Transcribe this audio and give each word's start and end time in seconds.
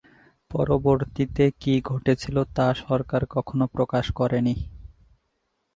পরবর্তীতে 0.51 1.45
কী 1.59 1.73
ঘটেছিল 1.85 2.35
তা 2.55 2.67
সরকার 2.83 3.21
কখনো 3.25 3.65
প্রকাশ 3.67 4.05
করেনি। 4.11 4.55